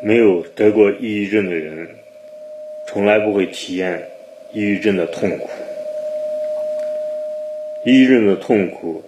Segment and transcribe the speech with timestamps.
[0.00, 1.88] 没有得过抑郁症的人，
[2.86, 4.00] 从来不会体验
[4.52, 5.50] 抑郁症的痛苦。
[7.84, 9.02] 抑郁症的痛苦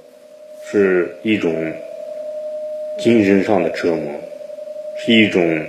[0.65, 1.55] 是一种
[2.99, 4.13] 精神上的折磨，
[4.97, 5.65] 是一种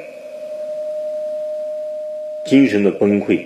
[2.45, 3.45] 精神的崩溃，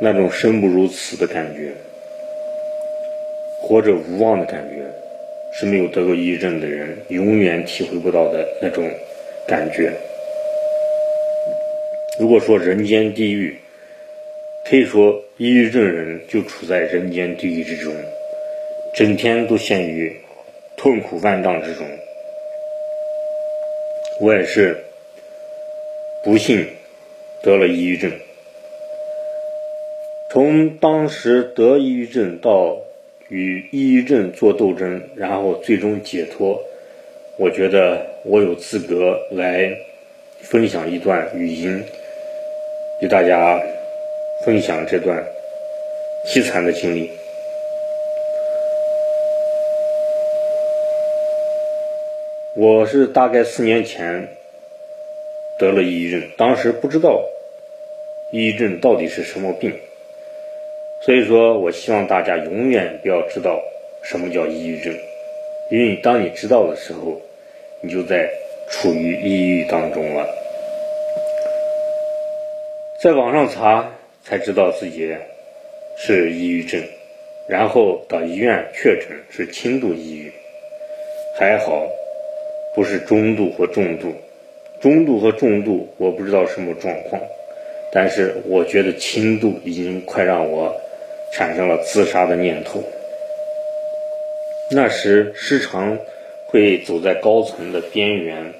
[0.00, 1.70] 那种生不如死的感觉，
[3.60, 4.82] 活着无望的感觉，
[5.52, 8.90] 是没有得过抑郁症的人永远体会不到的那种。
[9.48, 9.90] 感觉，
[12.20, 13.56] 如果说人间地狱，
[14.68, 17.90] 可以说抑郁症人就处在人间地狱之中，
[18.94, 20.14] 整天都陷于
[20.76, 21.86] 痛苦万丈之中。
[24.20, 24.76] 我也是
[26.22, 26.66] 不幸
[27.42, 28.12] 得了抑郁症，
[30.30, 32.76] 从当时得抑郁症到
[33.30, 36.62] 与抑郁症做斗争，然后最终解脱。
[37.40, 39.70] 我觉得我有资格来
[40.40, 41.80] 分享一段语音，
[43.00, 43.62] 与大家
[44.44, 45.24] 分享这段
[46.26, 47.08] 凄惨的经历。
[52.56, 54.28] 我是大概四年前
[55.60, 57.22] 得了抑郁症，当时不知道
[58.32, 59.72] 抑郁症到底是什么病，
[61.02, 63.62] 所以说我希望大家永远不要知道
[64.02, 64.92] 什么叫抑郁症，
[65.70, 67.20] 因为当你知道的时候。
[67.80, 68.28] 你就在
[68.68, 70.26] 处于抑郁当中了，
[73.00, 73.88] 在网上查
[74.24, 75.16] 才知道自己
[75.96, 76.82] 是抑郁症，
[77.48, 80.32] 然后到医院确诊是轻度抑郁，
[81.38, 81.88] 还好
[82.74, 84.12] 不是中度或重度，
[84.80, 87.22] 中度和重度我不知道什么状况，
[87.92, 90.74] 但是我觉得轻度已经快让我
[91.32, 92.82] 产生了自杀的念头，
[94.70, 95.98] 那时时常。
[96.50, 98.54] 会走在高层的边缘，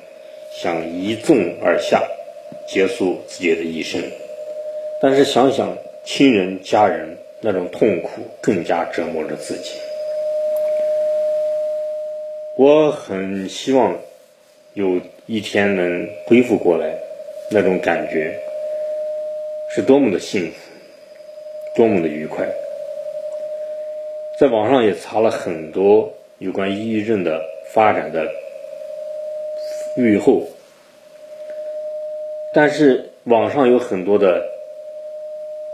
[0.53, 2.07] 想一纵而下，
[2.69, 3.99] 结束自己的一生。
[5.01, 9.71] 但是想想亲人家人那种痛苦，更加折磨着自己。
[12.59, 13.99] 我很希望
[14.75, 16.95] 有一天能恢复过来，
[17.51, 18.39] 那种感觉
[19.75, 20.57] 是多么的幸福，
[21.75, 22.47] 多么的愉快。
[24.41, 27.43] 在网上也查了很多有关抑郁症的。
[27.75, 28.27] 发展的
[29.99, 30.49] 预后，
[32.55, 34.43] 但是网上有很多的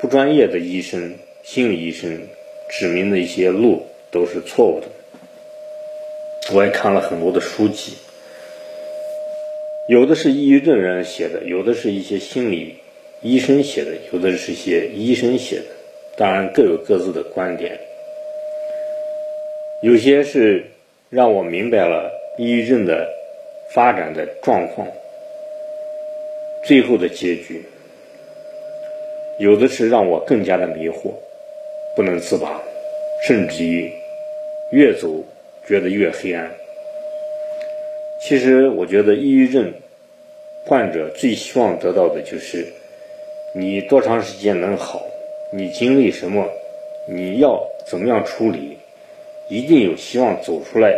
[0.00, 1.14] 不专业的医生、
[1.44, 2.20] 心理医生
[2.68, 4.88] 指明的一些路都是错误的。
[6.52, 7.92] 我也看了很多的书籍，
[9.88, 12.74] 有的是抑郁症人写的，有的是一些心理
[13.22, 15.66] 医生写的，有的是一些医生写的，
[16.16, 17.78] 当然各有各自的观点，
[19.84, 20.64] 有些是。
[21.10, 23.08] 让我明白了抑郁症的
[23.72, 24.84] 发展的状况，
[26.64, 27.62] 最后的结局，
[29.38, 31.12] 有的是让我更加的迷惑，
[31.94, 32.60] 不能自拔，
[33.28, 33.88] 甚至于
[34.72, 35.08] 越走
[35.68, 36.50] 觉得越黑暗。
[38.20, 39.72] 其实我觉得抑郁症
[40.66, 42.66] 患者最希望得到的就是
[43.54, 45.00] 你多长时间能好，
[45.52, 46.44] 你经历什么，
[47.06, 48.76] 你要怎么样处理。
[49.48, 50.96] 一定有希望走出来，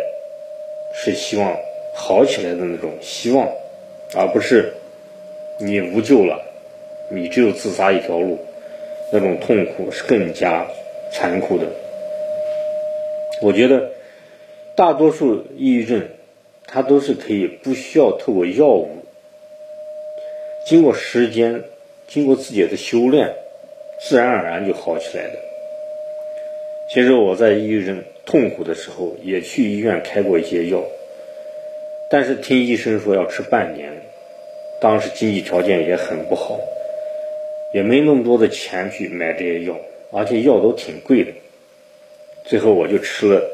[0.95, 1.57] 是希望
[1.95, 3.49] 好起来的那种希望，
[4.15, 4.73] 而不是
[5.59, 6.41] 你无救了，
[7.11, 8.39] 你只有自杀一条路，
[9.13, 10.65] 那种痛苦是更加
[11.11, 11.67] 残酷的。
[13.43, 13.91] 我觉得
[14.77, 16.09] 大多数抑郁症，
[16.67, 18.89] 它都是可以不需要透过药物，
[20.67, 21.65] 经过时间，
[22.07, 23.35] 经过自己的修炼，
[24.01, 25.33] 自然而然就好起来的。
[26.95, 28.05] 其实我在抑郁症。
[28.27, 30.83] 痛苦的时候也去医院开过一些药，
[32.11, 33.89] 但是听医生说要吃半年，
[34.81, 36.59] 当时经济条件也很不好，
[37.73, 39.77] 也没那么多的钱去买这些药，
[40.11, 41.31] 而且药都挺贵的。
[42.45, 43.49] 最后我就吃了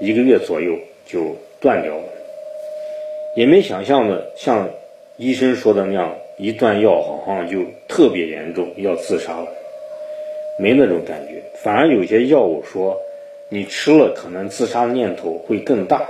[0.00, 2.04] 一个月左右就断掉了，
[3.36, 4.70] 也没想象的像
[5.18, 9.48] 医生说的那样，一断药好像就特别严重要自杀了，
[10.58, 12.98] 没那种感觉，反而有些药物说。
[13.54, 16.08] 你吃了，可能自杀的念头会更大。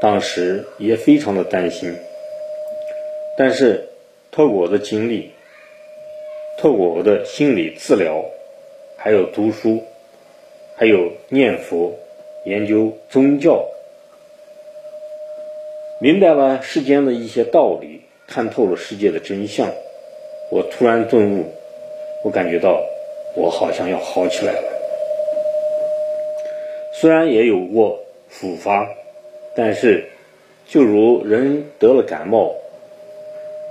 [0.00, 1.94] 当时也非常的担心，
[3.38, 3.88] 但是
[4.32, 5.30] 透过我的经历，
[6.58, 8.24] 透过我的心理治疗，
[8.96, 9.84] 还有读书，
[10.74, 11.94] 还有念佛、
[12.44, 13.64] 研究宗教，
[16.00, 19.70] 明白了世间的一些道理，看透了世界的真相，
[20.50, 21.44] 我突然顿悟，
[22.24, 22.82] 我感觉到
[23.36, 24.71] 我好像要好起来了。
[27.02, 28.88] 虽然也有过复发，
[29.56, 30.04] 但是
[30.68, 32.54] 就如人得了感冒，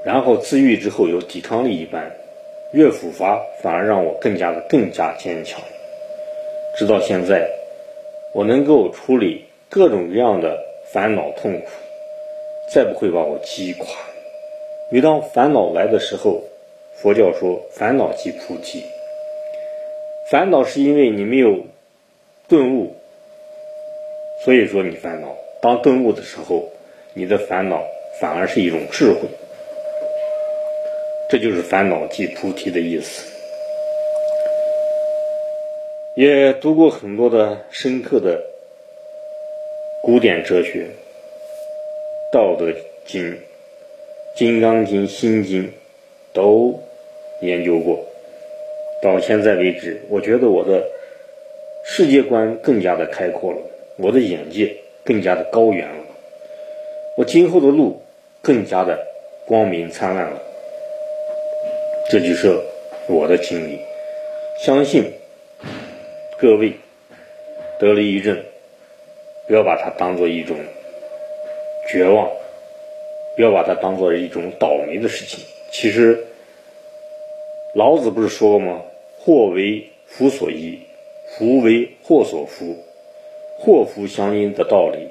[0.04, 2.12] 然后自愈之后有抵抗力一般，
[2.74, 5.62] 越复发反而让我更加的更加坚强。
[6.78, 7.50] 直到现在，
[8.34, 10.60] 我能够处理各种各样的
[10.92, 11.68] 烦恼痛苦，
[12.70, 13.88] 再不会把我击垮。
[14.92, 16.44] 每当烦恼来的时候，
[16.96, 18.84] 佛教说烦恼即菩提。
[20.30, 21.60] 烦恼是因为你没有
[22.50, 22.94] 顿悟，
[24.44, 25.36] 所以说你烦恼。
[25.62, 26.70] 当顿悟的时候，
[27.14, 27.84] 你的烦恼
[28.20, 29.22] 反而是一种智慧。
[31.30, 33.32] 这就是烦恼即菩提的意思。
[36.16, 38.44] 也读过很多的深刻的
[40.04, 40.88] 古典哲学，
[42.34, 42.74] 《道德
[43.06, 43.32] 经》
[44.36, 45.64] 《金刚经》《心经》
[46.34, 46.78] 都
[47.42, 48.04] 研究过。
[49.02, 50.84] 到现在为止，我觉得我的
[51.86, 53.60] 世界观更加的开阔了，
[54.02, 54.76] 我的眼界
[55.06, 56.04] 更加的高远了，
[57.18, 58.02] 我今后的路
[58.42, 58.98] 更加的
[59.46, 60.42] 光明灿烂了。
[62.10, 62.60] 这就是
[63.08, 63.80] 我的经历，
[64.60, 65.14] 相信
[66.40, 66.74] 各位
[67.80, 68.44] 得了抑郁症，
[69.48, 70.58] 不要把它当做一种
[71.88, 72.28] 绝望，
[73.36, 75.46] 不要把它当做一种倒霉的事情。
[75.72, 76.26] 其实
[77.76, 78.82] 老子不是说过吗？
[79.20, 80.80] 祸为福所依，
[81.30, 82.76] 福为祸所伏，
[83.64, 85.08] 祸福相因的道理，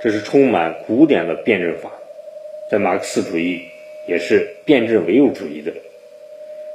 [0.00, 1.92] 这是充满古典的辩证法，
[2.70, 3.60] 在马克思主义
[4.08, 5.70] 也是辩证唯物主义的。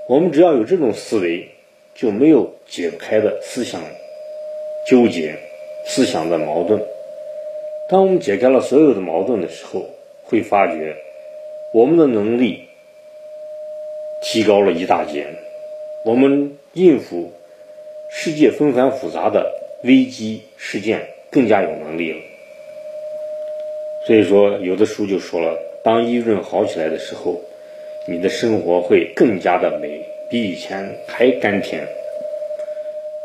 [0.08, 1.48] 我们只要有这种思维，
[1.96, 3.82] 就没有解开的思想
[4.88, 5.36] 纠结、
[5.88, 6.80] 思想的矛盾。
[7.90, 9.90] 当我们解开了所有的矛盾的时候，
[10.26, 10.96] 会发觉
[11.74, 12.60] 我们的能力
[14.22, 15.26] 提高了一大截，
[16.06, 17.32] 我们应付
[18.12, 19.52] 世界纷繁复杂的
[19.84, 22.20] 危机事件更加有能力了。
[24.06, 27.42] 所以说，有的书就说了，当抑郁症好起来的时候。
[28.06, 31.88] 你的生活会更加的美，比以前还甘甜。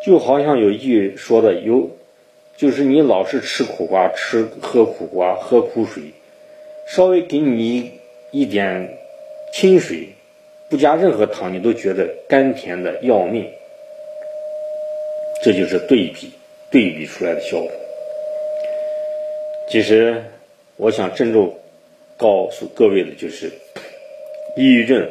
[0.06, 1.90] 就好像有一句说的，有，
[2.56, 6.04] 就是你老是吃苦瓜，吃喝苦瓜，喝苦水，
[6.86, 7.90] 稍微给你
[8.30, 8.96] 一点
[9.52, 10.10] 清水，
[10.70, 13.50] 不加任何糖，你都觉得甘甜的要命。
[15.42, 16.30] 这就是对比，
[16.70, 17.70] 对比出来的效果。
[19.70, 20.22] 其实，
[20.76, 21.58] 我想郑重
[22.16, 23.50] 告诉各位的就是。
[24.56, 25.08] 抑郁症，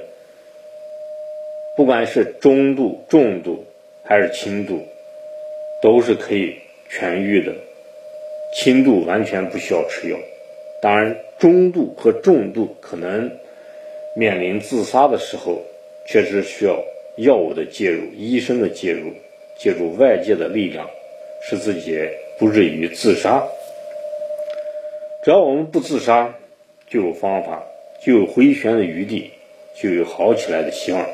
[1.78, 3.64] 不管是中度、重度
[4.04, 4.86] 还是轻度，
[5.82, 6.54] 都是可以
[6.92, 7.54] 痊愈的。
[8.54, 10.18] 轻度完全不需要吃药，
[10.82, 13.32] 当然中度和重度可能
[14.18, 15.62] 面临自杀的时候，
[16.08, 16.84] 确实需要
[17.16, 19.14] 药物的介入、医生的介入，
[19.58, 20.90] 借助外界的力量，
[21.42, 22.00] 使自己
[22.38, 23.44] 不至于自杀。
[25.24, 26.34] 只要我们不自杀，
[26.90, 27.64] 就有方法，
[28.06, 29.32] 就有回旋的余地。
[29.80, 31.06] 就有好起来的希望，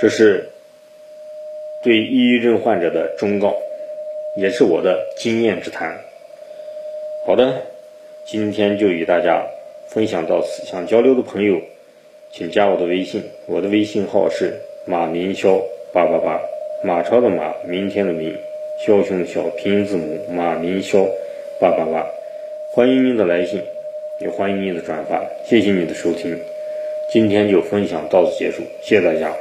[0.00, 0.48] 这是
[1.82, 3.52] 对抑郁症患者的忠告，
[4.36, 5.92] 也是我的经验之谈。
[7.26, 7.60] 好的，
[8.24, 9.44] 今天就与大家
[9.88, 10.64] 分享到此。
[10.64, 11.60] 想交流的朋友，
[12.30, 14.54] 请加我的微信，我的微信号是
[14.86, 15.60] 马明霄
[15.92, 16.40] 八八八，
[16.84, 18.32] 马超的马，明天的明，
[18.78, 21.08] 枭雄的枭，拼音字母马明霄
[21.60, 22.06] 八八八。
[22.70, 23.62] 欢迎您的来信，
[24.18, 25.22] 也欢迎您的转发。
[25.44, 26.38] 谢谢你的收听。
[27.08, 29.32] 今天就分享到此结束，谢谢大家。